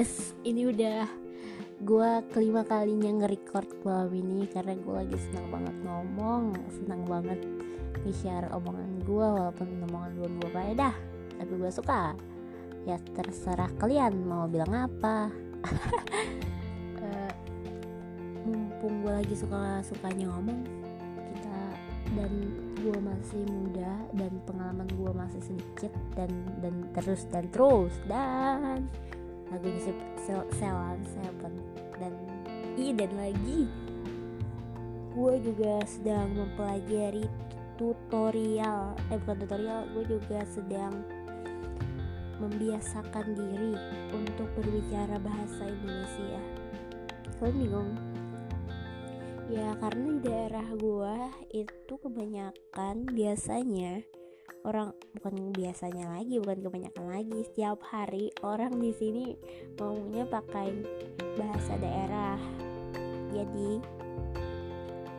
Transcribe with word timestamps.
guys 0.00 0.32
ini 0.48 0.64
udah 0.64 1.04
gue 1.84 2.10
kelima 2.32 2.64
kalinya 2.64 3.20
nge-record 3.20 3.84
malam 3.84 4.08
ini 4.16 4.48
karena 4.48 4.72
gue 4.72 4.94
lagi 4.96 5.12
senang 5.28 5.52
banget 5.52 5.76
ngomong 5.84 6.56
senang 6.72 7.04
banget 7.04 7.36
nge-share 8.08 8.48
omongan 8.48 8.96
gue 9.04 9.26
walaupun 9.28 9.68
omongan 9.92 10.12
gue 10.16 10.28
gue 10.40 10.72
dah 10.72 10.96
tapi 11.36 11.52
gue 11.52 11.68
suka. 11.68 12.16
Ya 12.88 12.96
terserah 13.12 13.68
kalian 13.76 14.24
mau 14.24 14.48
bilang 14.48 14.72
apa. 14.72 15.28
Uh, 16.96 17.32
mumpung 18.48 19.04
gue 19.04 19.12
lagi 19.20 19.36
suka 19.36 19.84
sukanya 19.84 20.32
ngomong 20.32 20.64
kita 21.28 21.60
dan 22.16 22.32
gue 22.80 22.98
masih 23.04 23.44
muda 23.52 24.00
dan 24.16 24.32
pengalaman 24.48 24.88
gue 24.96 25.12
masih 25.12 25.44
sedikit 25.44 25.92
dan 26.16 26.32
dan 26.64 26.88
terus 26.96 27.28
dan 27.28 27.44
terus 27.52 27.92
dan 28.08 28.88
lagunya 29.50 29.80
sel 30.22 30.46
Selan 30.54 31.02
Seven 31.04 31.54
dan 31.98 32.14
i 32.78 32.94
dan 32.94 33.12
lagi. 33.18 33.66
Gue 35.10 35.42
juga 35.42 35.82
sedang 35.84 36.30
mempelajari 36.38 37.26
tutorial 37.74 38.94
eh 39.10 39.18
bukan 39.24 39.36
tutorial 39.42 39.82
gue 39.96 40.04
juga 40.16 40.46
sedang 40.46 40.94
membiasakan 42.40 43.36
diri 43.36 43.74
untuk 44.16 44.48
berbicara 44.56 45.18
bahasa 45.20 45.68
Indonesia. 45.68 46.40
Kalian 47.36 47.56
bingung? 47.58 47.92
Ya 49.50 49.74
karena 49.82 50.06
di 50.14 50.20
daerah 50.22 50.68
gue 50.78 51.16
itu 51.50 51.94
kebanyakan 51.98 53.10
biasanya 53.10 54.06
orang 54.64 54.92
bukan 55.16 55.54
biasanya 55.56 56.12
lagi 56.14 56.38
bukan 56.38 56.58
kebanyakan 56.62 57.06
lagi. 57.10 57.38
Setiap 57.48 57.78
hari 57.86 58.30
orang 58.44 58.76
di 58.78 58.92
sini 58.94 59.24
ngomongnya 59.80 60.28
pakai 60.28 60.70
bahasa 61.38 61.74
daerah. 61.80 62.38
Jadi 63.30 63.80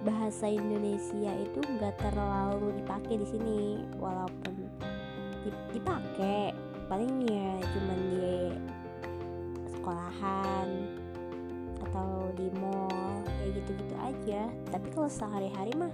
bahasa 0.02 0.50
Indonesia 0.50 1.32
itu 1.38 1.60
nggak 1.62 1.96
terlalu 2.00 2.76
dipakai 2.82 3.16
di 3.18 3.28
sini. 3.28 3.62
Walaupun 3.98 4.56
dipakai 5.73 6.54
paling 6.92 7.26
ya 7.26 7.56
cuman 7.62 8.00
di 8.12 8.32
sekolahan 9.73 10.70
atau 11.82 12.30
di 12.38 12.48
mall 12.60 13.23
kayak 13.26 13.52
gitu-gitu 13.58 13.95
aja. 13.98 14.42
Tapi 14.70 14.88
kalau 14.94 15.10
sehari-hari 15.10 15.73
mah 15.76 15.92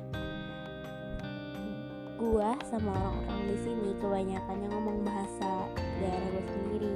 gua 2.18 2.58
sama 2.66 2.90
orang-orang 2.98 3.42
di 3.54 3.58
sini 3.62 3.90
kebanyakan 4.02 4.58
yang 4.66 4.72
ngomong 4.74 5.00
bahasa 5.06 5.70
daerah 6.02 6.30
gue 6.34 6.46
sendiri. 6.50 6.96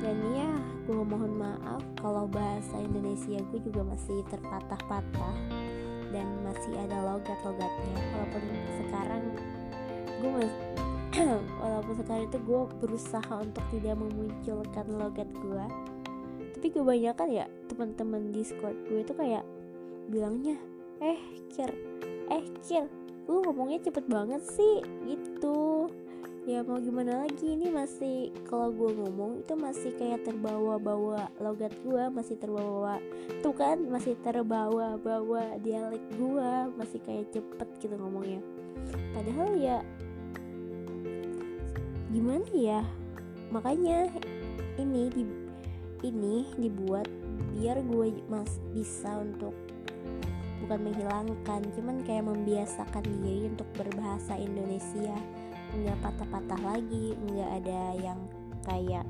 Dan 0.00 0.16
ya 0.32 0.50
gue 0.88 1.02
mohon 1.04 1.34
maaf 1.36 1.82
kalau 1.98 2.24
bahasa 2.30 2.80
Indonesia 2.80 3.42
gue 3.52 3.60
juga 3.66 3.84
masih 3.84 4.24
terpatah-patah 4.32 5.36
dan 6.10 6.26
masih 6.46 6.72
ada 6.78 6.98
logat-logatnya. 7.14 7.96
Walaupun 8.14 8.42
sekarang 8.80 9.22
gue 10.22 10.30
masih 10.30 10.70
walaupun 11.62 11.94
sekarang 12.00 12.24
itu 12.30 12.38
gue 12.46 12.60
berusaha 12.78 13.34
untuk 13.34 13.64
tidak 13.74 13.98
memunculkan 13.98 14.86
logat 14.94 15.26
gue 15.42 15.66
tapi 16.54 16.66
kebanyakan 16.70 17.28
ya 17.32 17.46
teman-teman 17.66 18.30
Discord 18.30 18.76
gue 18.86 19.02
itu 19.02 19.12
kayak 19.16 19.42
bilangnya 20.06 20.60
eh 21.00 21.18
kir 21.50 21.72
eh 22.30 22.44
kir 22.62 22.86
lu 23.30 23.46
ngomongnya 23.46 23.78
cepet 23.86 24.10
banget 24.10 24.42
sih 24.42 24.82
gitu. 25.06 25.86
Ya 26.48 26.66
mau 26.66 26.82
gimana 26.82 27.22
lagi 27.22 27.54
ini 27.54 27.70
masih 27.70 28.34
kalau 28.50 28.74
gue 28.74 28.90
ngomong 28.90 29.46
itu 29.46 29.54
masih 29.54 29.94
kayak 29.94 30.26
terbawa-bawa 30.26 31.30
logat 31.38 31.70
gue 31.86 32.02
masih 32.10 32.34
terbawa 32.42 32.98
tuh 33.38 33.54
kan 33.54 33.78
masih 33.86 34.18
terbawa-bawa 34.18 35.62
dialek 35.62 36.02
gue 36.18 36.50
masih 36.74 36.98
kayak 37.06 37.30
cepet 37.30 37.68
gitu 37.78 37.94
ngomongnya. 37.94 38.42
Padahal 39.14 39.54
ya 39.54 39.78
gimana 42.10 42.50
ya? 42.50 42.82
Makanya 43.54 44.10
ini 44.74 45.06
di 45.14 45.22
ini 46.02 46.50
dibuat 46.58 47.06
biar 47.54 47.78
gue 47.84 48.26
mas 48.26 48.58
bisa 48.74 49.22
untuk 49.22 49.54
bukan 50.70 50.86
menghilangkan 50.86 51.66
cuman 51.74 51.98
kayak 52.06 52.30
membiasakan 52.30 53.02
diri 53.02 53.50
untuk 53.50 53.66
berbahasa 53.74 54.38
Indonesia. 54.38 55.18
Nggak 55.74 55.98
patah-patah 55.98 56.62
lagi 56.62 57.18
nggak 57.26 57.50
ada 57.58 57.80
yang 57.98 58.22
kayak 58.62 59.02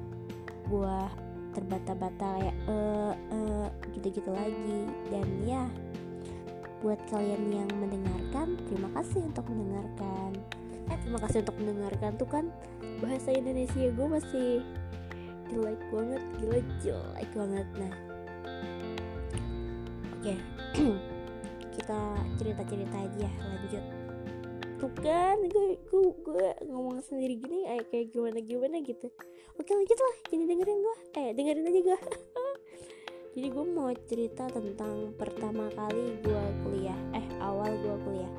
gua 0.72 1.12
terbata-bata 1.52 2.40
kayak 2.40 2.56
eh 2.64 3.12
eh 3.12 3.68
gitu-gitu 3.92 4.32
lagi. 4.32 4.88
Dan 5.12 5.28
ya 5.44 5.68
buat 6.80 6.96
kalian 7.12 7.52
yang 7.52 7.68
mendengarkan 7.76 8.56
terima 8.64 8.88
kasih 8.96 9.20
untuk 9.28 9.44
mendengarkan. 9.52 10.40
Eh 10.88 10.96
terima 11.04 11.20
kasih 11.20 11.44
untuk 11.44 11.60
mendengarkan 11.60 12.16
tuh 12.16 12.28
kan 12.40 12.48
bahasa 13.04 13.36
Indonesia 13.36 13.84
gue 13.92 14.08
masih 14.08 14.64
jelek 15.52 15.80
banget 15.92 16.22
gila 16.40 16.60
jelek 16.80 17.30
banget. 17.36 17.66
Nah 17.76 17.94
oke. 20.08 20.24
okay. 20.24 20.40
kita 21.74 21.98
cerita-cerita 22.38 22.96
aja 22.96 23.28
lanjut. 23.28 23.84
Tuh 24.80 24.92
kan 25.04 25.36
gue 25.44 25.76
gue 25.92 26.08
gue 26.24 26.46
ngomong 26.72 27.04
sendiri 27.04 27.36
gini 27.36 27.68
kayak 27.68 27.84
kayak 27.92 28.06
gimana 28.10 28.38
gimana 28.40 28.76
gitu. 28.80 29.12
Oke 29.60 29.70
lanjut 29.76 29.98
lah 29.98 30.14
jadi 30.32 30.44
dengerin 30.48 30.78
gue 30.80 30.96
eh 31.20 31.28
dengerin 31.36 31.68
aja 31.68 31.80
gue 31.84 31.98
jadi 33.36 33.46
gue 33.52 33.64
mau 33.68 33.90
cerita 34.08 34.44
tentang 34.48 35.12
pertama 35.14 35.68
kali 35.76 36.16
gue 36.24 36.44
kuliah. 36.64 37.00
Eh 37.12 37.26
awal 37.44 37.70
gue 37.78 37.96
kuliah. 38.08 38.32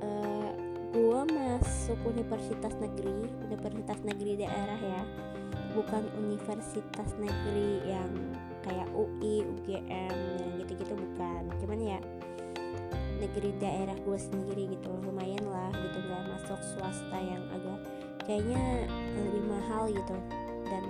Uh, 0.00 0.50
gue 0.96 1.20
masuk 1.36 1.98
universitas 2.08 2.72
negeri 2.80 3.28
universitas 3.44 3.98
negeri 4.02 4.40
daerah 4.40 4.80
ya. 4.80 5.02
Bukan 5.76 6.08
universitas 6.16 7.12
negeri 7.20 7.84
yang 7.84 8.08
kayak 8.66 8.88
UI, 8.98 9.46
UGM 9.46 10.25
negeri 13.26 13.50
daerah 13.58 13.96
gue 14.06 14.18
sendiri 14.18 14.70
gitu 14.78 14.90
lumayan 15.02 15.42
lah 15.50 15.74
gitu 15.74 15.98
nggak 15.98 16.22
masuk 16.30 16.60
swasta 16.62 17.18
yang 17.18 17.42
agak 17.50 17.78
kayaknya 18.22 18.86
lebih 19.18 19.42
mahal 19.50 19.90
gitu. 19.90 20.16
Dan 20.66 20.84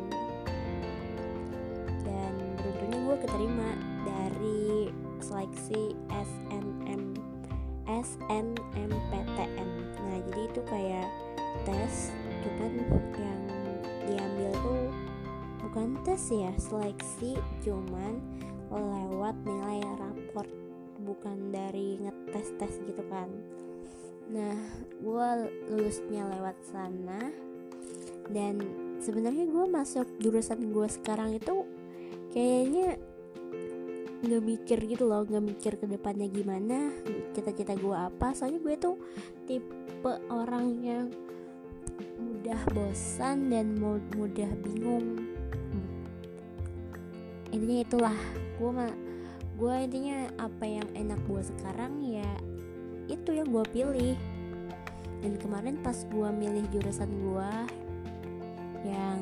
dan 2.05 2.33
beruntungnya 2.61 3.01
gue 3.09 3.17
keterima 3.25 3.71
dari 4.05 4.93
seleksi 5.21 5.97
SNM 6.13 7.17
SNMPTN 7.87 9.69
nah 10.07 10.19
jadi 10.31 10.43
itu 10.49 10.61
kayak 10.69 11.09
tes 11.65 12.15
cuman 12.47 12.73
yang 13.19 13.43
diambil 14.07 14.51
tuh 14.63 14.87
bukan 15.67 15.89
tes 16.07 16.23
ya 16.31 16.53
seleksi 16.57 17.37
cuman 17.65 18.23
lewat 18.71 19.35
nilai 19.45 19.83
raport 19.99 20.51
bukan 21.03 21.53
dari 21.53 22.01
ngetes 22.01 22.16
tes 22.35 22.73
gitu 22.83 23.03
kan. 23.11 23.29
Nah 24.31 24.57
gue 24.99 25.29
lulusnya 25.71 26.27
lewat 26.39 26.57
sana. 26.67 27.31
Dan 28.27 28.59
sebenarnya 28.99 29.47
gue 29.47 29.65
masuk 29.71 30.07
jurusan 30.19 30.75
gue 30.75 30.89
sekarang 30.91 31.39
itu 31.39 31.63
kayaknya 32.35 32.99
nggak 34.17 34.43
mikir 34.43 34.79
gitu 34.91 35.07
loh 35.07 35.23
nggak 35.23 35.45
mikir 35.45 35.73
ke 35.79 35.87
depannya 35.87 36.27
gimana 36.27 36.91
cita-cita 37.31 37.79
gue 37.79 37.95
apa. 37.95 38.35
Soalnya 38.35 38.59
gue 38.67 38.75
tuh 38.75 38.97
tipe 39.47 40.13
orang 40.27 40.67
yang 40.83 41.07
mudah 42.19 42.61
bosan 42.75 43.53
dan 43.53 43.79
mudah 43.79 44.51
bingung. 44.67 45.23
Intinya 47.55 47.79
itulah. 47.87 48.19
Gue 48.59 48.71
mah 48.75 48.91
gue 49.57 49.75
intinya 49.89 50.29
apa 50.37 50.69
yang 50.69 50.89
enak 50.93 51.17
gue 51.25 51.41
sekarang 51.41 52.05
ya 52.05 52.29
itu 53.09 53.33
yang 53.33 53.49
gue 53.51 53.65
pilih. 53.73 54.17
Dan 55.25 55.41
kemarin 55.41 55.81
pas 55.81 55.97
gue 56.07 56.29
milih 56.29 56.65
jurusan 56.71 57.09
gue 57.09 57.53
yang 58.85 59.19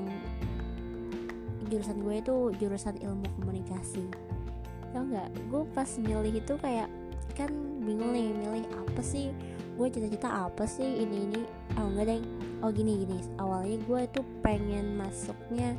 jurusan 1.70 2.02
gue 2.02 2.14
itu 2.18 2.34
jurusan 2.58 2.98
ilmu 2.98 3.24
komunikasi. 3.40 4.04
Tau 4.90 5.06
nggak? 5.06 5.30
Gue 5.48 5.62
pas 5.70 5.88
milih 6.02 6.34
itu 6.34 6.54
kayak 6.58 6.90
kan 7.38 7.50
bingung 7.86 8.10
nih 8.10 8.34
milih 8.34 8.64
apa 8.74 9.00
sih? 9.00 9.30
Gue 9.78 9.86
cita-cita 9.86 10.50
apa 10.50 10.66
sih 10.66 11.06
ini 11.06 11.30
ini? 11.30 11.40
Oh 11.78 11.86
enggak 11.94 12.10
deh 12.10 12.20
oh 12.66 12.74
gini 12.74 13.06
gini. 13.06 13.18
Awalnya 13.38 13.78
gue 13.86 14.00
itu 14.02 14.20
pengen 14.42 14.98
masuknya 14.98 15.78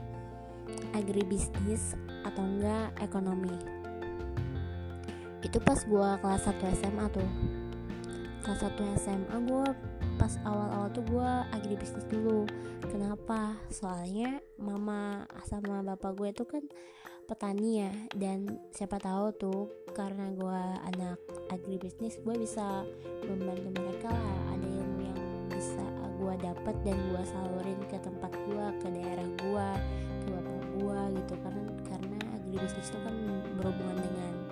agribisnis 0.95 1.93
atau 2.23 2.41
enggak 2.41 2.89
ekonomi 3.03 3.84
itu 5.45 5.61
pas 5.61 5.77
gue 5.77 6.09
kelas 6.25 6.49
1 6.49 6.81
SMA 6.81 7.05
tuh. 7.13 7.29
Kelas 8.41 8.65
1 8.65 8.97
SMA 8.97 9.37
gue 9.45 9.65
pas 10.17 10.33
awal-awal 10.41 10.89
tuh 10.89 11.05
gue 11.05 11.29
agribisnis 11.53 12.05
dulu. 12.09 12.49
Kenapa? 12.89 13.53
Soalnya 13.69 14.41
mama 14.57 15.29
sama 15.45 15.85
bapak 15.85 16.17
gue 16.17 16.29
itu 16.33 16.43
kan 16.49 16.63
petani 17.25 17.81
ya 17.85 17.93
dan 18.13 18.61
siapa 18.69 19.01
tahu 19.01 19.33
tuh 19.37 19.61
karena 19.97 20.29
gue 20.33 20.61
anak 20.93 21.17
agribisnis 21.53 22.17
gue 22.25 22.33
bisa 22.41 22.81
membantu 23.29 23.69
mereka 23.77 24.09
lah. 24.09 24.37
Ada 24.57 24.67
ilmu 24.81 24.99
yang 25.05 25.21
bisa 25.53 25.85
gue 26.17 26.33
dapat 26.41 26.75
dan 26.81 26.97
gue 27.13 27.23
salurin 27.29 27.81
ke 27.85 27.97
tempat 28.01 28.33
gue 28.49 28.65
ke 28.81 28.87
daerah 28.89 29.29
gue 29.29 29.67
ke 30.25 30.27
bapak 30.33 30.61
gue 30.73 30.99
gitu. 31.21 31.33
Karena 31.37 31.63
karena 31.85 32.17
agribisnis 32.33 32.89
itu 32.89 32.99
kan 33.03 33.13
berhubungan 33.61 33.99
dengan 34.01 34.44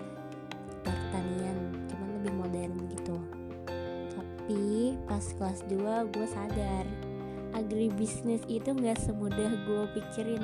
pertanian 1.13 1.57
cuman 1.93 2.09
lebih 2.17 2.33
modern 2.41 2.73
gitu. 2.89 3.21
Tapi 4.17 4.97
pas 5.05 5.21
kelas 5.21 5.61
2 5.69 6.09
gue 6.09 6.25
sadar 6.25 6.89
agribisnis 7.53 8.41
itu 8.49 8.73
nggak 8.73 8.97
semudah 8.97 9.45
gue 9.45 9.83
pikirin 9.93 10.41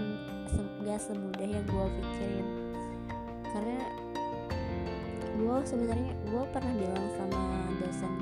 nggak 0.86 1.02
semudah 1.02 1.48
yang 1.50 1.66
gue 1.66 1.86
pikirin. 1.98 2.48
Karena 3.50 3.82
gue 5.42 5.56
sebenarnya 5.66 6.14
gue 6.30 6.44
pernah 6.54 6.74
bilang 6.78 7.08
sama 7.18 7.42
dosen 7.82 8.14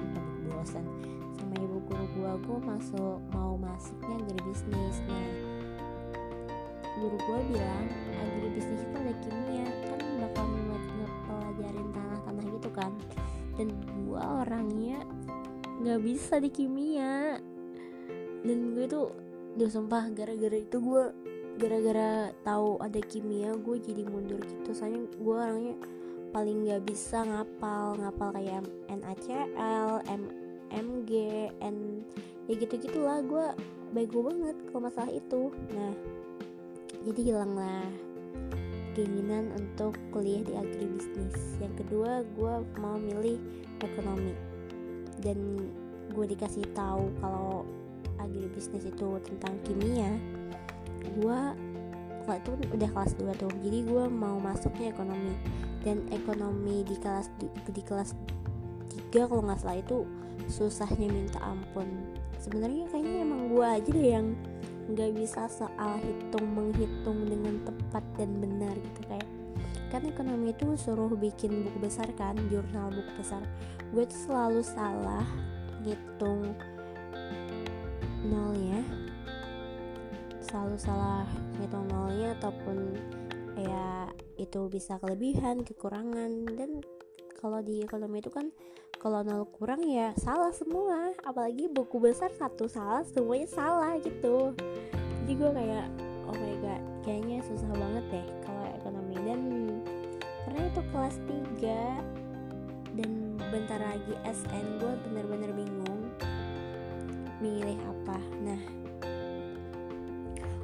dosen 0.48 0.86
sama 1.36 1.56
ibu 1.60 1.84
guru 1.84 2.06
gue 2.16 2.32
gue 2.48 2.58
masuk 2.64 3.20
mau 3.36 3.60
masuknya 3.60 4.24
agribisnis. 4.24 5.04
Nah 5.04 5.28
guru 6.96 7.20
gue 7.20 7.40
bilang 7.52 7.92
agribisnis 8.24 8.88
itu 8.88 8.96
ada 8.96 9.14
kimia 9.20 9.68
kan 9.92 10.00
bakal 10.24 10.48
ngepelajarin 11.58 11.90
tanah-tanah 11.90 12.46
gitu 12.54 12.70
kan. 12.70 12.92
Dan 13.58 13.68
gue 14.06 14.22
orangnya 14.22 15.02
nggak 15.82 16.00
bisa 16.06 16.38
di 16.38 16.50
kimia. 16.54 17.42
Dan 18.46 18.78
gue 18.78 18.86
tuh 18.86 19.10
udah 19.58 19.70
sumpah 19.74 20.14
gara-gara 20.14 20.62
itu 20.62 20.78
gue 20.78 21.04
gara-gara 21.58 22.30
tahu 22.46 22.78
ada 22.78 23.02
kimia 23.02 23.58
gue 23.58 23.82
jadi 23.82 24.06
mundur 24.06 24.38
gitu. 24.46 24.70
Soalnya 24.78 25.10
gue 25.18 25.36
orangnya 25.36 25.76
paling 26.30 26.70
nggak 26.70 26.86
bisa 26.86 27.26
ngapal 27.26 27.98
ngapal 27.98 28.30
kayak 28.38 28.62
NaCl, 28.94 30.06
M, 30.06 30.24
MG, 30.70 31.12
N 31.58 32.06
ya 32.48 32.54
gitu 32.56 32.80
gitulah 32.80 33.20
gue 33.26 33.46
bego 33.92 34.30
banget 34.30 34.56
kalau 34.70 34.86
masalah 34.86 35.10
itu. 35.10 35.50
Nah 35.74 35.92
jadi 37.02 37.34
hilanglah 37.34 37.88
keinginan 38.98 39.54
untuk 39.54 39.94
kuliah 40.10 40.42
di 40.42 40.58
agribisnis. 40.58 41.38
Yang 41.62 41.86
kedua 41.86 42.26
gue 42.34 42.54
mau 42.82 42.98
milih 42.98 43.38
ekonomi. 43.86 44.34
Dan 45.22 45.70
gue 46.10 46.26
dikasih 46.26 46.66
tahu 46.74 47.14
kalau 47.22 47.62
agribisnis 48.18 48.90
itu 48.90 49.22
tentang 49.22 49.54
kimia 49.62 50.18
gue 51.22 51.40
kalau 52.26 52.38
itu 52.42 52.52
udah 52.74 52.90
kelas 52.92 53.14
2 53.16 53.38
tuh. 53.38 53.54
Jadi 53.62 53.86
gue 53.86 54.04
mau 54.10 54.42
masuknya 54.42 54.92
ekonomi. 54.92 55.38
Dan 55.86 56.04
ekonomi 56.12 56.84
di 56.84 56.98
kelas 56.98 57.32
di 57.70 57.82
kelas 57.86 58.18
3 59.14 59.30
kalau 59.30 59.46
nggak 59.46 59.62
salah 59.62 59.80
itu 59.80 60.04
susahnya 60.50 61.08
minta 61.08 61.40
ampun. 61.40 61.88
Sebenarnya 62.42 62.90
kayaknya 62.92 63.24
emang 63.24 63.54
gue 63.54 63.66
aja 63.66 63.90
deh 63.90 64.10
yang 64.20 64.28
nggak 64.88 65.12
bisa 65.20 65.52
soal 65.52 66.00
hitung 66.00 66.48
menghitung 66.56 67.28
dengan 67.28 67.60
tepat 67.68 68.04
dan 68.16 68.40
benar 68.40 68.76
gitu 68.76 69.02
kayak 69.12 69.28
kan 69.88 70.04
ekonomi 70.04 70.52
itu 70.52 70.76
suruh 70.76 71.12
bikin 71.16 71.64
buku 71.64 71.88
besar 71.88 72.12
kan 72.20 72.36
jurnal 72.52 72.92
buku 72.92 73.12
besar. 73.24 73.40
Gue 73.96 74.04
tuh 74.04 74.20
selalu 74.28 74.60
salah 74.60 75.24
ngitung 75.80 76.52
nolnya. 78.28 78.84
Selalu 80.44 80.76
salah 80.76 81.24
ngitung 81.60 81.88
nolnya 81.88 82.36
ataupun 82.36 83.00
ya 83.56 84.12
itu 84.36 84.68
bisa 84.68 85.00
kelebihan 85.00 85.64
kekurangan. 85.64 86.44
Dan 86.52 86.84
kalau 87.40 87.64
di 87.64 87.80
ekonomi 87.80 88.20
itu 88.20 88.28
kan 88.28 88.52
kalau 89.00 89.24
nol 89.24 89.48
kurang 89.56 89.88
ya 89.88 90.12
salah 90.20 90.52
semua 90.52 91.07
apalagi 91.28 91.68
buku 91.68 92.00
besar 92.00 92.32
satu 92.32 92.72
salah 92.72 93.04
semuanya 93.04 93.52
salah 93.52 94.00
gitu. 94.00 94.56
Jadi 95.28 95.32
gue 95.36 95.52
kayak 95.52 95.88
oh 96.24 96.36
my 96.40 96.56
god 96.64 96.82
kayaknya 97.04 97.44
susah 97.44 97.68
banget 97.76 98.04
deh 98.08 98.28
kalau 98.48 98.64
ekonomi. 98.80 99.16
Dan 99.28 99.42
karena 100.48 100.72
itu 100.72 100.82
kelas 100.96 101.16
3 101.60 102.96
dan 102.96 103.12
bentar 103.52 103.80
lagi 103.84 104.16
SN 104.24 104.80
gue 104.80 104.94
bener-bener 105.04 105.52
bingung 105.52 106.08
milih 107.44 107.76
apa. 107.76 108.18
Nah 108.40 108.62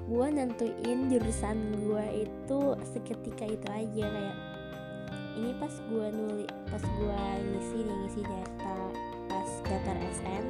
gue 0.07 0.27
nentuin 0.31 0.99
jurusan 1.11 1.57
gue 1.75 2.23
itu 2.23 2.59
seketika 2.95 3.51
itu 3.51 3.67
aja 3.67 4.05
kayak 4.07 4.37
ini 5.33 5.51
pas 5.59 5.73
gue 5.91 6.07
nulis 6.07 6.51
pas 6.71 6.83
gue 6.83 7.21
ngisi 7.51 7.77
nih 7.83 7.95
ngisi 8.03 8.21
data 8.21 8.79
daftar 9.73 9.97
SN 10.13 10.45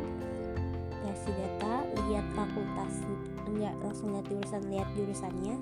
ngisi 1.07 1.31
data 1.31 1.87
lihat 2.11 2.27
fakultas 2.35 2.99
enggak 3.47 3.71
langsung 3.79 4.11
lihat 4.11 4.27
jurusan 4.27 4.63
lihat 4.67 4.89
jurusannya. 4.99 5.55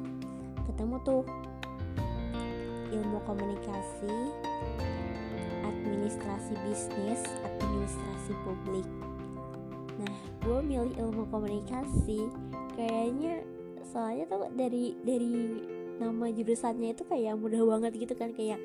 Ketemu 0.65 0.95
tuh 1.05 1.21
ilmu 2.89 3.21
komunikasi 3.29 4.17
administrasi 5.61 6.53
bisnis 6.65 7.21
administrasi 7.45 8.33
publik. 8.41 8.87
Nah 10.01 10.17
gue 10.41 10.59
milih 10.65 10.97
ilmu 10.97 11.29
komunikasi. 11.29 12.33
Kayaknya 12.73 13.45
soalnya 13.93 14.25
tuh 14.25 14.49
dari 14.57 14.97
dari 15.05 15.61
nama 16.01 16.33
jurusannya 16.33 16.97
itu 16.97 17.05
kayak 17.05 17.37
mudah 17.37 17.61
banget 17.77 17.93
gitu 18.09 18.17
kan 18.17 18.33
kayak 18.33 18.57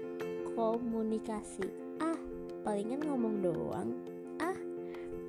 komunikasi. 0.56 1.68
Ah 2.00 2.16
palingan 2.64 3.04
ngomong 3.04 3.44
doang 3.44 4.15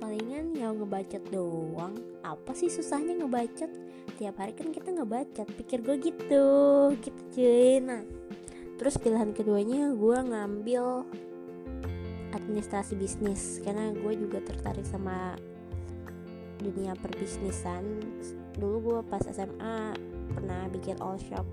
palingan 0.08 0.56
yang 0.56 0.80
ngebacot 0.80 1.20
doang. 1.28 1.92
Apa 2.24 2.56
sih 2.56 2.72
susahnya 2.72 3.12
ngebacot? 3.20 3.68
Tiap 4.16 4.40
hari 4.40 4.56
kan 4.56 4.72
kita 4.72 4.88
ngebacot. 4.88 5.44
Pikir 5.52 5.84
gue 5.84 6.00
gitu. 6.00 6.48
Gitu 6.96 7.20
cuy. 7.36 7.76
Nah 7.84 8.00
terus 8.80 8.96
pilihan 8.96 9.36
keduanya 9.36 9.92
gue 9.92 10.18
ngambil 10.32 11.04
administrasi 12.32 12.96
bisnis. 12.96 13.60
Karena 13.60 13.92
gue 13.92 14.12
juga 14.16 14.40
tertarik 14.40 14.88
sama 14.88 15.36
dunia 16.56 16.96
perbisnisan. 16.96 18.00
Dulu 18.56 18.76
gue 18.80 19.00
pas 19.12 19.20
SMA 19.28 19.92
pernah 20.32 20.72
bikin 20.72 20.96
all 21.04 21.20
shop 21.20 21.44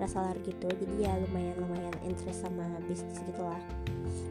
reseller 0.00 0.40
gitu. 0.42 0.66
Jadi 0.66 1.04
ya 1.04 1.12
lumayan 1.20 1.60
lumayan 1.60 1.94
interest 2.08 2.42
sama 2.48 2.64
bisnis 2.88 3.20
gitulah 3.28 3.60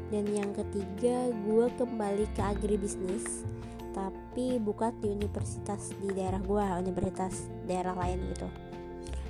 dan 0.09 0.25
yang 0.33 0.51
ketiga 0.57 1.29
gue 1.45 1.65
kembali 1.77 2.25
ke 2.33 2.41
agribisnis 2.41 3.45
tapi 3.93 4.57
buka 4.61 4.89
di 5.01 5.13
universitas 5.13 5.93
di 6.01 6.09
daerah 6.13 6.41
gue 6.41 6.63
universitas 6.81 7.49
daerah 7.65 7.93
lain 7.97 8.21
gitu. 8.33 8.49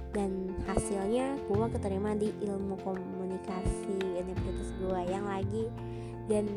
Dan 0.09 0.51
hasilnya 0.65 1.37
gue 1.47 1.65
keterima 1.69 2.17
di 2.17 2.33
ilmu 2.43 2.75
komunikasi 2.81 4.19
universitas 4.19 4.69
gue 4.81 4.99
yang 5.07 5.25
lagi 5.27 5.69
dan 6.27 6.47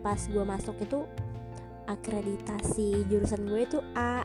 pas 0.00 0.20
gue 0.20 0.44
masuk 0.44 0.76
itu 0.80 1.04
akreditasi 1.88 3.04
jurusan 3.08 3.48
gue 3.48 3.60
itu 3.68 3.78
A. 3.96 4.24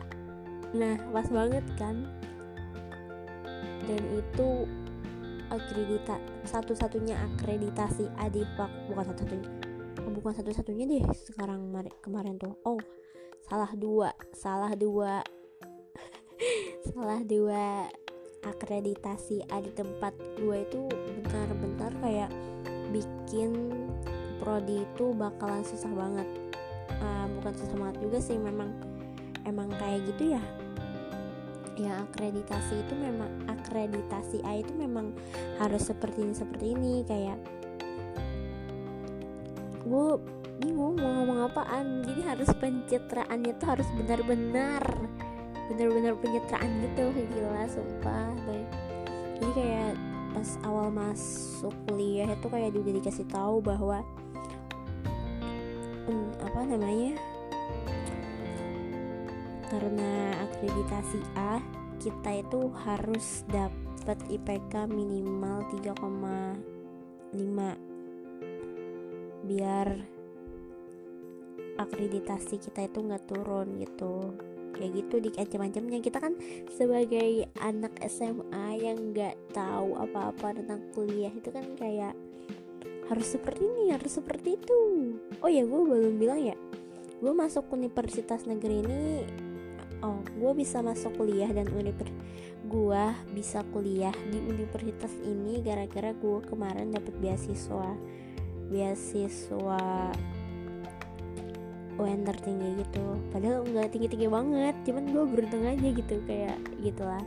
Nah 0.76 0.96
pas 1.12 1.28
banget 1.28 1.64
kan? 1.76 2.04
Dan 3.88 4.02
itu 4.12 4.68
akredita 5.48 6.16
satu-satunya 6.44 7.16
akreditasi 7.32 8.08
A 8.20 8.28
di 8.28 8.44
Pak 8.56 8.92
bukan 8.92 9.04
satu-satunya. 9.12 9.48
Oh, 10.04 10.12
bukan 10.14 10.32
satu-satunya 10.36 10.84
deh 10.88 11.04
sekarang 11.12 11.72
kemarin 12.00 12.36
tuh. 12.36 12.56
Oh 12.64 12.80
salah 13.48 13.72
dua 13.74 14.12
salah 14.32 14.72
dua. 14.76 15.20
Salah 16.94 17.20
dua 17.26 17.90
akreditasi 18.46 19.44
A 19.50 19.58
di 19.58 19.70
tempat 19.74 20.14
gue 20.38 20.62
itu 20.62 20.86
bentar-bentar 20.88 21.90
kayak 22.00 22.30
bikin 22.94 23.74
prodi 24.38 24.86
itu 24.86 25.12
bakalan 25.12 25.66
susah 25.66 25.90
banget. 25.92 26.28
Uh, 26.98 27.26
bukan 27.38 27.52
susah 27.54 27.76
banget 27.76 27.96
juga 28.02 28.18
sih 28.22 28.38
memang 28.38 28.70
emang 29.44 29.68
kayak 29.76 30.06
gitu 30.14 30.38
ya. 30.38 30.42
Ya 31.78 32.02
akreditasi 32.06 32.82
itu 32.82 32.94
memang 32.98 33.30
akreditasi 33.68 34.40
A 34.48 34.64
itu 34.64 34.72
memang 34.72 35.12
harus 35.60 35.84
seperti 35.84 36.24
ini 36.24 36.32
seperti 36.32 36.64
ini. 36.72 37.04
Kayak 37.04 37.36
gue 39.84 40.08
bingung 40.64 40.96
mau 40.96 41.12
ngomong 41.20 41.52
apaan. 41.52 42.00
Jadi 42.08 42.24
harus 42.24 42.48
pencitraannya 42.56 43.52
tuh 43.60 43.68
harus 43.76 43.88
benar-benar 43.92 44.80
benar-benar 45.68 46.16
pencitraan 46.16 46.80
gitu 46.80 47.12
gila 47.12 47.68
sumpah. 47.68 48.32
Jadi 49.36 49.52
kayak 49.52 49.92
pas 50.32 50.50
awal 50.64 50.88
masuk 50.88 51.72
kuliah 51.88 52.28
itu 52.28 52.46
kayak 52.48 52.72
juga 52.72 52.90
dikasih 52.96 53.26
tahu 53.28 53.60
bahwa 53.60 54.00
hmm, 56.08 56.30
apa 56.40 56.60
namanya 56.64 57.12
karena 59.68 60.12
akreditasi 60.48 61.20
A 61.36 61.60
kita 61.98 62.30
itu 62.42 62.70
harus 62.86 63.42
dapat 63.50 64.18
IPK 64.30 64.86
minimal 64.86 65.66
3,5 65.74 67.34
biar 69.48 69.88
akreditasi 71.78 72.58
kita 72.58 72.90
itu 72.90 72.98
nggak 73.02 73.24
turun 73.30 73.78
gitu. 73.82 74.34
Kayak 74.78 74.92
gitu 74.94 75.14
di 75.18 75.30
ancam-ancamnya 75.34 75.98
kita 75.98 76.22
kan 76.22 76.38
sebagai 76.70 77.50
anak 77.58 77.98
SMA 78.06 78.78
yang 78.78 79.10
nggak 79.10 79.34
tahu 79.50 79.98
apa-apa 79.98 80.54
tentang 80.54 80.86
kuliah 80.94 81.34
itu 81.34 81.50
kan 81.50 81.66
kayak 81.74 82.14
harus 83.08 83.26
seperti 83.26 83.66
ini 83.66 83.90
harus 83.90 84.20
seperti 84.20 84.54
itu. 84.54 84.80
Oh 85.42 85.50
ya 85.50 85.66
gue 85.66 85.80
belum 85.82 86.14
bilang 86.20 86.38
ya 86.44 86.54
gue 87.18 87.34
masuk 87.34 87.66
universitas 87.74 88.46
negeri 88.46 88.86
ini 88.86 89.02
oh 90.02 90.22
gue 90.38 90.52
bisa 90.54 90.78
masuk 90.84 91.14
kuliah 91.18 91.50
dan 91.50 91.66
universitas 91.74 92.14
gue 92.68 93.04
bisa 93.32 93.64
kuliah 93.72 94.12
di 94.28 94.38
universitas 94.44 95.14
ini 95.24 95.64
gara-gara 95.64 96.12
gue 96.12 96.38
kemarin 96.44 96.92
dapet 96.92 97.16
beasiswa. 97.16 97.96
Beasiswa 98.68 100.12
UN 101.98 102.20
tertinggi 102.22 102.84
gitu. 102.84 103.06
Padahal 103.32 103.64
nggak 103.64 103.88
tinggi 103.90 104.08
tinggi 104.12 104.28
banget 104.28 104.76
cuman 104.84 105.04
gue 105.08 105.24
beruntung 105.24 105.64
aja 105.64 105.88
gitu 105.88 106.14
kayak 106.28 106.58
gitulah. 106.84 107.24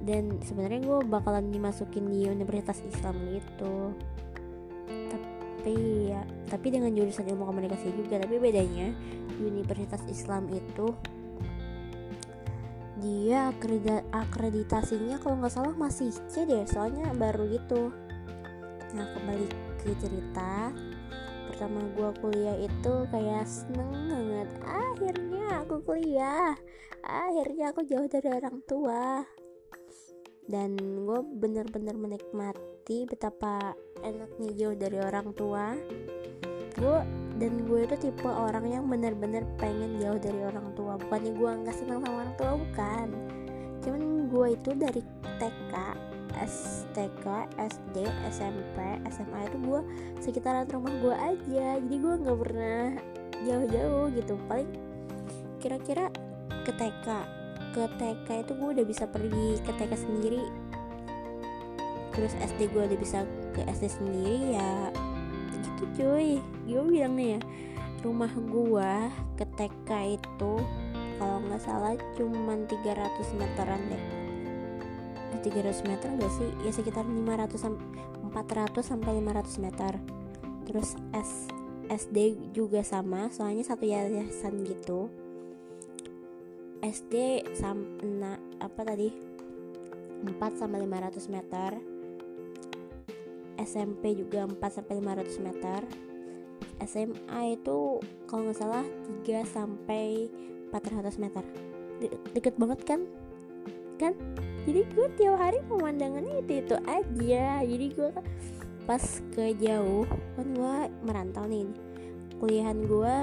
Dan 0.00 0.40
sebenarnya 0.44 0.80
gue 0.84 0.98
bakalan 1.08 1.48
dimasukin 1.48 2.08
di 2.12 2.28
universitas 2.28 2.84
Islam 2.84 3.16
gitu. 3.32 3.96
Tapi 5.08 5.74
ya 6.12 6.22
tapi 6.48 6.72
dengan 6.72 6.92
jurusan 6.92 7.28
ilmu 7.28 7.44
komunikasi 7.46 7.92
juga 7.92 8.16
tapi 8.20 8.40
bedanya 8.40 8.96
universitas 9.40 10.00
Islam 10.08 10.48
itu 10.48 10.92
dia 13.00 13.48
akreditasinya 14.12 15.16
kalau 15.18 15.40
nggak 15.40 15.52
salah 15.52 15.74
masih 15.74 16.12
C 16.28 16.44
deh 16.44 16.68
soalnya 16.68 17.10
baru 17.16 17.48
gitu. 17.48 17.90
Nah 18.92 19.06
kembali 19.16 19.46
ke 19.80 19.96
cerita 19.96 20.70
pertama 21.50 21.82
gue 21.92 22.10
kuliah 22.24 22.56
itu 22.56 22.94
kayak 23.12 23.44
seneng 23.44 23.92
banget. 24.08 24.48
Akhirnya 24.64 25.60
aku 25.60 25.76
kuliah. 25.84 26.56
Akhirnya 27.04 27.72
aku 27.72 27.84
jauh 27.84 28.08
dari 28.08 28.28
orang 28.32 28.64
tua. 28.64 29.24
Dan 30.48 30.72
gue 30.78 31.20
bener-bener 31.36 32.00
menikmati 32.00 33.04
betapa 33.04 33.76
enaknya 34.00 34.50
jauh 34.56 34.76
dari 34.78 34.98
orang 35.04 35.36
tua. 35.36 35.76
Gue 36.80 36.98
dan 37.40 37.64
gue 37.64 37.88
itu 37.88 37.96
tipe 37.96 38.28
orang 38.28 38.68
yang 38.68 38.84
bener-bener 38.84 39.48
pengen 39.56 39.96
jauh 39.96 40.20
dari 40.20 40.44
orang 40.44 40.76
tua. 40.76 41.00
Bukannya 41.00 41.32
gue 41.32 41.50
nggak 41.64 41.76
senang 41.76 42.04
sama 42.04 42.28
orang 42.28 42.34
tua 42.36 42.52
bukan. 42.52 43.08
Cuman 43.80 44.28
gue 44.28 44.46
itu 44.52 44.70
dari 44.76 45.00
TK 45.40 45.74
STK, 46.30 47.26
SD, 47.58 48.06
SMP, 48.30 48.78
SMA 49.10 49.40
itu 49.50 49.56
gue 49.66 49.80
sekitaran 50.20 50.68
rumah 50.68 50.92
gue 51.00 51.16
aja. 51.16 51.66
Jadi 51.80 51.96
gue 51.96 52.14
nggak 52.20 52.38
pernah 52.44 52.84
jauh-jauh 53.42 54.06
gitu. 54.14 54.34
Paling 54.44 54.70
kira-kira 55.64 56.12
ke 56.68 56.72
TK 56.76 57.08
ke 57.70 57.86
TK 58.02 58.28
itu 58.44 58.52
gue 58.52 58.68
udah 58.78 58.86
bisa 58.86 59.08
pergi 59.08 59.56
ke 59.64 59.72
TK 59.80 59.92
sendiri. 59.96 60.44
Terus 62.12 62.36
SD 62.36 62.68
gue 62.68 62.82
udah 62.84 62.98
bisa 63.00 63.24
ke 63.56 63.64
SD 63.64 63.84
sendiri 63.88 64.60
ya 64.60 64.92
gitu 65.80 66.04
cuy. 66.04 66.44
Gue 66.68 66.84
bilangnya 66.84 67.38
ya? 67.38 67.40
Rumah 68.04 68.32
gue 68.36 68.92
ke 69.40 69.44
TK 69.56 70.20
itu 70.20 70.54
kalau 71.16 71.36
nggak 71.48 71.62
salah 71.64 71.96
cuman 72.16 72.68
300 72.68 73.40
meteran 73.40 73.80
deh. 73.88 74.04
300 75.40 75.88
meter 75.88 76.08
enggak 76.12 76.32
sih? 76.36 76.50
Ya 76.68 76.72
sekitar 76.72 77.08
500 77.08 77.56
400 78.28 78.84
sampai 78.84 79.24
500 79.24 79.64
meter. 79.64 79.92
Terus 80.68 81.00
S 81.16 81.48
SD 81.90 82.52
juga 82.54 82.84
sama 82.84 83.32
soalnya 83.32 83.64
satu 83.64 83.88
yayasan 83.88 84.62
gitu. 84.68 85.08
SD 86.84 87.44
sama 87.56 88.36
apa 88.60 88.80
tadi? 88.84 89.12
4 90.20 90.60
sampai 90.60 90.84
500 90.84 91.32
meter 91.32 91.89
SMP 93.64 94.16
juga 94.16 94.48
4 94.48 94.56
sampai 94.56 94.94
500 95.00 95.44
meter. 95.44 95.80
SMA 96.80 97.40
itu 97.60 98.00
kalau 98.24 98.48
nggak 98.48 98.58
salah 98.58 98.84
3 99.24 99.44
sampai 99.44 100.32
400 100.72 101.20
meter. 101.20 101.44
De 102.00 102.08
deket 102.32 102.56
banget 102.56 102.80
kan? 102.88 103.00
Kan? 104.00 104.16
Jadi 104.64 104.80
gue 104.92 105.06
tiap 105.20 105.36
hari 105.36 105.60
pemandangannya 105.68 106.40
itu 106.40 106.64
itu 106.64 106.76
aja. 106.88 107.60
Jadi 107.60 107.86
gue 107.92 108.10
pas 108.88 109.04
ke 109.36 109.54
jauh 109.60 110.08
kan 110.36 110.46
gue 110.56 110.76
merantau 111.04 111.44
nih. 111.44 111.68
Kuliahan 112.40 112.88
gue 112.88 113.16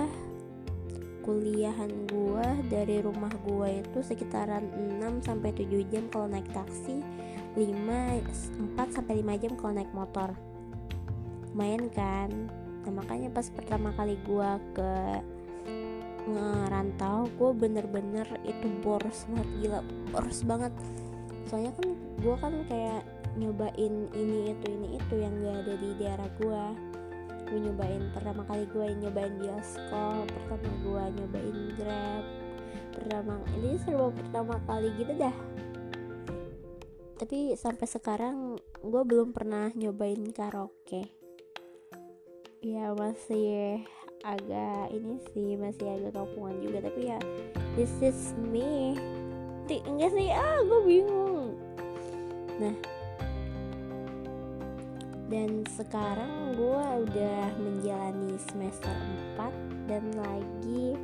kuliahan 1.28 1.92
gue 2.08 2.48
dari 2.72 3.04
rumah 3.04 3.34
gue 3.44 3.84
itu 3.84 4.00
sekitaran 4.00 4.64
6 5.04 5.28
sampai 5.28 5.52
7 5.52 5.92
jam 5.92 6.08
kalau 6.08 6.32
naik 6.32 6.48
taksi 6.56 7.04
5 7.58 7.66
4 8.78 8.94
sampai 8.94 9.26
5 9.26 9.42
jam 9.42 9.54
kalau 9.58 9.74
naik 9.74 9.90
motor. 9.98 10.30
Main 11.58 11.90
kan? 11.90 12.30
Nah 12.86 12.94
makanya 12.94 13.34
pas 13.34 13.50
pertama 13.50 13.90
kali 13.98 14.14
gue 14.22 14.52
ke 14.78 14.94
ngerantau 16.28 17.26
gue 17.40 17.52
bener-bener 17.56 18.28
itu 18.46 18.68
boros 18.86 19.26
banget 19.26 19.48
gila 19.58 19.80
boros 20.14 20.40
banget. 20.46 20.74
Soalnya 21.50 21.74
kan 21.74 21.88
gue 22.22 22.36
kan 22.38 22.54
kayak 22.70 23.02
nyobain 23.38 23.96
ini 24.14 24.54
itu 24.54 24.66
ini 24.70 24.88
itu 24.98 25.14
yang 25.18 25.34
gak 25.42 25.58
ada 25.66 25.74
di 25.78 25.90
daerah 25.98 26.30
gue 26.42 26.64
gue 27.48 27.60
nyobain 27.64 28.04
pertama 28.12 28.44
kali 28.44 28.68
gue 28.76 28.86
nyobain 29.00 29.34
bioskop 29.40 30.26
pertama 30.28 30.70
gue 30.84 31.04
nyobain 31.16 31.58
grab 31.80 32.24
pertama 32.92 33.34
ini 33.56 33.80
serba 33.86 34.12
pertama 34.12 34.56
kali 34.68 34.90
gitu 35.00 35.14
dah 35.16 35.36
tapi 37.18 37.58
sampai 37.58 37.90
sekarang 37.90 38.62
gue 38.86 39.04
belum 39.04 39.34
pernah 39.34 39.74
nyobain 39.74 40.30
karaoke. 40.30 41.10
Ya 42.62 42.94
masih 42.94 43.82
agak 44.22 44.94
ini 44.94 45.18
sih 45.34 45.58
masih 45.58 45.98
agak 45.98 46.14
kampungan 46.14 46.62
juga. 46.62 46.86
Tapi 46.86 47.02
ya 47.10 47.20
this 47.74 47.92
is 48.06 48.38
me. 48.38 48.94
Enggak 49.68 50.14
sih 50.14 50.30
ah 50.30 50.62
gue 50.62 50.82
bingung. 50.86 51.58
Nah 52.62 52.78
dan 55.28 55.68
sekarang 55.76 56.56
gue 56.56 56.84
udah 57.04 57.44
menjalani 57.60 58.40
semester 58.48 58.96
4 59.36 59.92
dan 59.92 60.04
lagi 60.16 60.96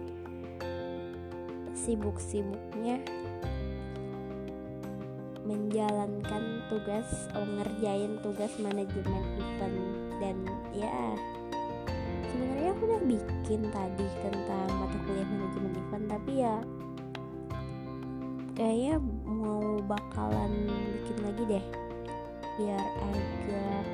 sibuk-sibuknya 1.75 3.03
menjalankan 5.43 6.63
tugas 6.71 7.27
oh, 7.35 7.43
ngerjain 7.43 8.19
tugas 8.23 8.51
manajemen 8.59 9.23
event. 9.39 9.77
Dan 10.23 10.37
ya 10.71 11.15
sebenarnya 12.33 12.71
aku 12.73 12.83
udah 12.89 13.01
bikin 13.05 13.61
tadi 13.69 14.07
tentang 14.25 14.67
mata 14.73 14.97
kuliah 15.05 15.27
manajemen 15.29 15.73
event 15.77 16.05
tapi 16.09 16.31
ya 16.41 16.55
kayaknya 18.57 18.95
mau 19.25 19.77
bakalan 19.85 20.53
bikin 20.97 21.17
lagi 21.21 21.43
deh 21.57 21.65
biar 22.57 22.81
agak 22.81 23.85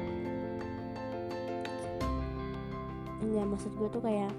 enggak 3.23 3.45
maksud 3.47 3.71
gue 3.75 3.87
tuh 3.91 4.03
kayak 4.03 4.31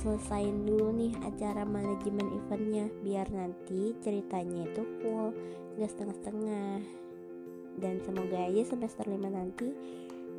selesain 0.00 0.64
dulu 0.64 0.96
nih 0.96 1.12
acara 1.28 1.68
manajemen 1.68 2.24
eventnya 2.40 2.88
biar 3.04 3.28
nanti 3.28 3.92
ceritanya 4.00 4.64
itu 4.64 4.82
full 5.04 5.36
gak 5.76 5.92
setengah-setengah. 5.92 6.80
Dan 7.76 8.00
semoga 8.00 8.38
aja 8.48 8.62
semester 8.64 9.04
5 9.04 9.20
nanti 9.28 9.68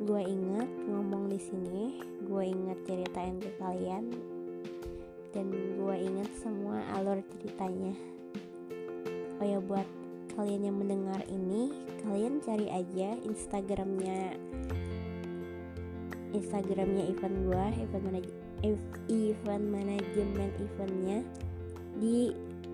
gue 0.02 0.22
ingat 0.26 0.66
ngomong 0.90 1.30
di 1.30 1.38
sini 1.38 2.02
gue 2.26 2.42
ingat 2.42 2.78
ceritain 2.82 3.38
ke 3.38 3.54
kalian 3.62 4.10
dan 5.30 5.46
gue 5.54 5.94
ingat 5.94 6.30
semua 6.42 6.82
alur 6.98 7.22
ceritanya. 7.38 7.94
Oh 9.38 9.46
ya 9.46 9.62
buat 9.62 9.86
kalian 10.34 10.66
yang 10.66 10.76
mendengar 10.82 11.22
ini 11.30 11.70
kalian 12.02 12.42
cari 12.42 12.66
aja 12.66 13.14
instagramnya 13.22 14.34
instagramnya 16.32 17.04
event 17.12 17.36
gua 17.44 17.68
event 17.76 18.04
manaj 18.08 18.26
event 18.62 19.66
management 19.66 20.54
eventnya 20.62 21.26
di 21.98 22.30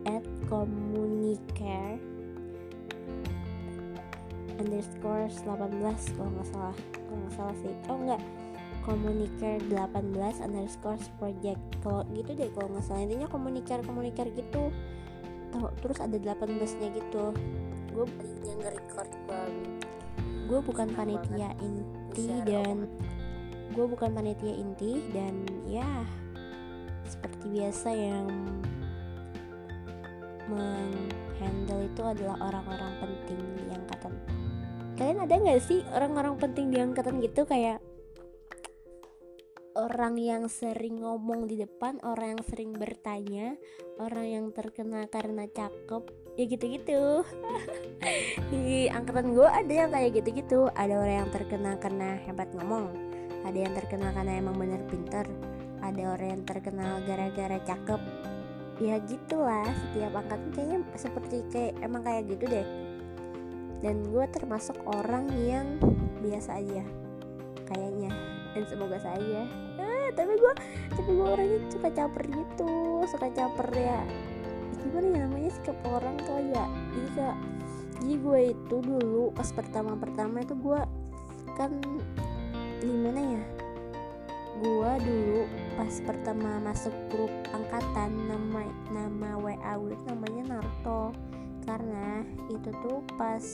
at 0.07 0.23
communicare 0.47 1.99
underscore 4.59 5.27
18 5.33 6.17
kalau 6.17 6.31
nggak 6.35 6.49
salah 6.51 6.77
kalau 6.93 7.19
nggak 7.25 7.35
salah 7.35 7.57
sih. 7.65 7.73
Oh 7.89 7.99
enggak 7.99 8.23
communicare 8.85 9.61
18 9.69 10.45
underscore 10.45 11.01
project. 11.21 11.61
Kalau 11.85 12.05
gitu 12.17 12.31
deh 12.33 12.49
kalau 12.53 12.69
nggak 12.73 12.85
salah. 12.85 13.05
Intinya 13.05 13.29
communicare 13.29 13.83
communicare 13.85 14.31
gitu. 14.33 14.71
Terus 15.83 15.99
ada 16.01 16.17
18 16.17 16.81
nya 16.81 16.89
gitu. 16.93 17.25
Gue 17.93 18.07
yang 18.45 18.59
nge-record 18.63 19.11
gue 20.49 20.61
bukan 20.65 20.89
panitia 20.97 21.53
inti 21.61 22.33
dan 22.49 22.89
gue 23.79 23.87
bukan 23.87 24.11
panitia 24.11 24.59
inti 24.59 24.99
dan 25.15 25.47
ya 25.71 25.87
seperti 27.07 27.47
biasa 27.47 27.95
yang 27.95 28.27
menghandle 30.51 31.87
itu 31.87 32.03
adalah 32.03 32.43
orang-orang 32.43 32.93
penting 32.99 33.39
di 33.55 33.65
angkatan. 33.71 34.13
Kalian 34.99 35.23
ada 35.23 35.35
nggak 35.39 35.63
sih 35.63 35.87
orang-orang 35.95 36.35
penting 36.43 36.75
di 36.75 36.83
angkatan 36.83 37.23
gitu? 37.23 37.47
Kayak 37.47 37.79
orang 39.79 40.19
yang 40.19 40.51
sering 40.51 40.99
ngomong 40.99 41.47
di 41.47 41.63
depan, 41.63 42.03
orang 42.03 42.35
yang 42.35 42.43
sering 42.51 42.75
bertanya, 42.75 43.55
orang 44.03 44.27
yang 44.27 44.47
terkenal 44.51 45.07
karena 45.07 45.47
cakep, 45.47 46.03
ya 46.35 46.45
gitu-gitu. 46.51 47.23
di 48.51 48.91
angkatan 48.91 49.39
gue 49.39 49.47
ada 49.47 49.71
yang 49.87 49.95
kayak 49.95 50.19
gitu-gitu, 50.19 50.67
ada 50.75 50.99
orang 50.99 51.17
yang 51.23 51.31
terkenal 51.31 51.79
karena 51.79 52.19
hebat 52.27 52.51
ngomong, 52.59 53.08
ada 53.47 53.59
yang 53.59 53.75
terkenal 53.75 54.11
karena 54.15 54.41
emang 54.41 54.57
bener 54.59 54.83
pinter, 54.89 55.27
ada 55.85 56.03
orang 56.15 56.29
yang 56.39 56.43
terkenal 56.47 57.03
gara-gara 57.05 57.59
cakep. 57.63 58.01
Ya 58.79 58.97
gitulah, 59.05 59.67
setiap 59.75 60.15
angkatan 60.15 60.51
kayaknya 60.55 60.79
seperti 60.95 61.37
kayak 61.51 61.75
emang 61.83 62.07
kayak 62.07 62.31
gitu 62.31 62.45
deh. 62.47 62.67
Dan 63.83 64.07
gue 64.11 64.25
termasuk 64.35 64.79
orang 64.87 65.27
yang 65.39 65.79
biasa 66.23 66.59
aja, 66.59 66.83
kayaknya 67.67 68.11
dan 68.59 68.65
semoga 68.67 68.99
saja 68.99 69.47
eh, 69.79 70.09
tapi 70.17 70.33
gue 70.35 70.53
tapi 70.91 71.11
gue 71.13 71.29
orangnya 71.29 71.59
suka 71.69 71.89
caper 71.93 72.23
gitu 72.27 72.73
suka 73.07 73.29
caper 73.31 73.69
ya 73.77 74.01
gimana 74.83 75.07
ya 75.07 75.19
namanya 75.27 75.51
sikap 75.53 75.79
orang 75.87 76.17
tuh 76.25 76.41
ya 76.43 76.65
jadi 76.95 77.09
kayak 77.15 77.37
jadi 77.99 78.15
gue 78.19 78.41
itu 78.55 78.77
dulu 78.83 79.25
pas 79.35 79.49
pertama 79.53 79.93
pertama 79.99 80.43
itu 80.43 80.55
gue 80.59 80.81
kan 81.55 81.71
gimana 82.83 83.21
ya? 83.21 83.45
Gue 84.59 84.93
dulu 85.07 85.43
pas 85.79 85.95
pertama 86.03 86.59
masuk 86.59 86.95
grup 87.11 87.31
angkatan 87.55 88.11
nama 88.27 88.63
nama 88.91 89.31
WA 89.39 89.73
gue 89.79 89.95
namanya 90.11 90.59
Naruto 90.59 91.15
karena 91.63 92.27
itu 92.51 92.71
tuh 92.83 92.99
pas 93.15 93.45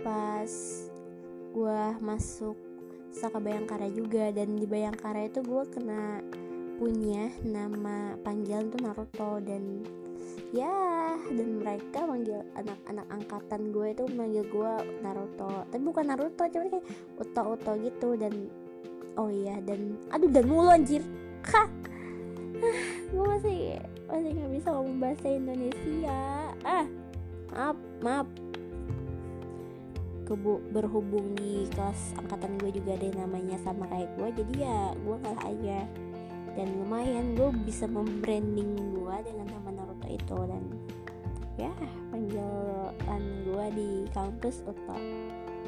pas 0.00 0.52
gue 1.54 1.80
masuk 2.00 2.56
Saka 3.14 3.38
Bayangkara 3.38 3.86
juga. 3.94 4.34
Dan 4.34 4.58
di 4.58 4.66
Bayangkara 4.66 5.30
itu 5.30 5.40
gue 5.40 5.64
kena 5.70 6.18
punya 6.74 7.30
nama 7.46 8.18
panggilan 8.26 8.74
tuh 8.74 8.80
Naruto 8.82 9.38
dan 9.38 9.86
ya 10.54 10.70
dan 11.34 11.48
mereka 11.58 12.06
manggil 12.06 12.46
anak-anak 12.54 13.06
angkatan 13.10 13.74
gue 13.74 13.86
itu 13.90 14.04
manggil 14.14 14.44
gue 14.46 14.72
Naruto. 15.02 15.66
Tapi 15.66 15.82
bukan 15.82 16.04
Naruto 16.06 16.44
cuma 16.46 16.64
kayak 16.70 16.86
Uto 17.18 17.42
Uto 17.58 17.72
gitu 17.82 18.08
dan 18.14 18.34
oh 19.18 19.30
iya 19.30 19.58
dan 19.66 19.98
aduh 20.14 20.30
dan 20.30 20.44
mulu 20.46 20.70
anjir. 20.70 21.02
Ha 21.44 21.68
gue 23.12 23.24
masih 23.36 23.76
masih 24.08 24.30
nggak 24.32 24.52
bisa 24.56 24.68
ngomong 24.72 24.96
bahasa 25.02 25.26
Indonesia. 25.28 26.20
Ah 26.64 26.86
maaf 27.52 27.78
maaf. 28.00 28.28
Kebu 30.24 30.72
berhubung 30.72 31.36
di 31.36 31.68
kelas 31.76 32.16
angkatan 32.16 32.56
gue 32.56 32.80
juga 32.80 32.96
ada 32.96 33.04
yang 33.04 33.28
namanya 33.28 33.60
sama 33.60 33.84
kayak 33.92 34.08
gue 34.16 34.28
jadi 34.40 34.54
ya 34.64 34.80
gue 34.96 35.16
kalah 35.20 35.44
aja. 35.52 35.80
Dan 36.54 36.66
lumayan 36.80 37.34
gue 37.34 37.50
bisa 37.66 37.84
membranding 37.84 38.72
gue 38.94 39.16
dengan 39.26 39.52
nama 39.52 39.83
Naruto 40.04 40.20
itu 40.20 40.38
dan 40.44 40.64
ya 41.56 41.72
panggilan 42.12 43.22
gue 43.46 43.66
di 43.72 43.90
kampus 44.12 44.60
Uta 44.68 44.98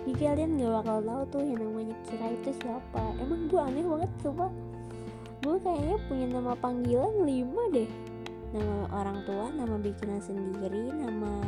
jadi 0.07 0.22
kalian 0.22 0.61
gak 0.62 0.72
bakal 0.83 0.99
tahu 1.03 1.22
tuh 1.35 1.42
yang 1.42 1.66
namanya 1.66 1.96
Kira 2.07 2.31
itu 2.31 2.55
siapa. 2.62 3.03
Emang 3.18 3.51
gue 3.51 3.59
aneh 3.59 3.83
banget 3.83 4.12
coba 4.22 4.46
gue 5.42 5.57
kayaknya 5.62 5.96
punya 6.07 6.27
nama 6.31 6.53
panggilan 6.59 7.14
lima 7.27 7.62
deh. 7.75 7.90
Nama 8.55 8.87
orang 8.94 9.18
tua 9.27 9.51
nama 9.51 9.75
bikinan 9.83 10.22
sendiri 10.22 10.94
nama 10.94 11.42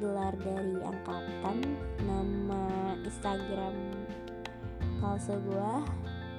gelar 0.00 0.32
dari 0.40 0.80
angkatan 0.80 1.56
nama 2.04 2.96
Instagram 3.04 3.76
palsu 5.00 5.36
gua 5.48 5.84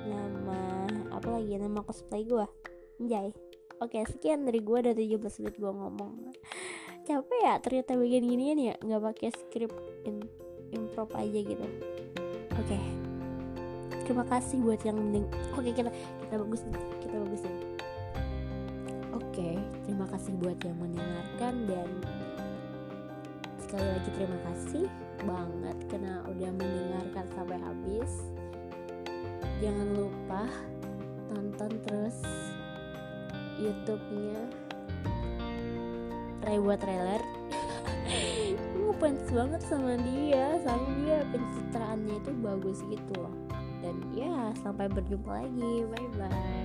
nama 0.05 0.85
apa 1.13 1.27
lagi 1.29 1.57
nama 1.57 1.81
cosplay 1.85 2.25
gua. 2.25 2.45
Anjay 3.01 3.33
Oke 3.81 4.05
sekian 4.05 4.45
dari 4.45 4.61
gua 4.61 4.85
dari 4.85 5.09
17 5.09 5.41
menit 5.41 5.57
gua 5.57 5.73
ngomong. 5.73 6.29
Capek 7.01 7.39
ya 7.41 7.57
ternyata 7.57 7.97
bagian 7.97 8.23
ginian 8.29 8.59
ya? 8.61 8.75
Nggak 8.77 9.01
pakai 9.09 9.29
script 9.33 9.77
in, 10.05 10.21
improv 10.69 11.09
aja 11.17 11.39
gitu. 11.41 11.65
Oke. 12.55 12.77
Terima 14.05 14.27
kasih 14.27 14.59
buat 14.59 14.81
yang 14.83 14.97
mending 14.99 15.23
Oke 15.55 15.71
kita 15.71 15.87
kita 15.93 16.35
bagus 16.35 16.61
kita 16.99 17.15
bagus 17.15 17.41
Oke 19.15 19.55
terima 19.87 20.03
kasih 20.11 20.35
buat 20.41 20.59
yang 20.67 20.75
mendengarkan 20.79 21.53
dan 21.63 21.89
sekali 23.59 23.87
lagi 23.87 24.09
terima 24.19 24.39
kasih 24.51 24.83
banget 25.23 25.77
karena 25.87 26.13
udah 26.27 26.51
mendengarkan 26.59 27.25
sampai 27.31 27.57
habis. 27.63 28.11
Jangan 29.63 29.87
lupa 29.95 30.43
YouTube-nya. 33.61 34.41
Rewa 36.41 36.73
Trailer. 36.75 37.21
Ngefans 38.81 39.29
banget 39.29 39.61
sama 39.69 39.93
dia. 40.01 40.57
Soalnya 40.65 40.93
dia 40.97 41.17
pencitraannya 41.29 42.15
itu 42.17 42.31
bagus 42.41 42.81
gitu 42.89 43.13
loh. 43.21 43.35
Dan 43.85 44.01
ya 44.17 44.49
sampai 44.65 44.89
berjumpa 44.89 45.45
lagi. 45.45 45.85
Bye 45.85 46.09
bye 46.17 46.61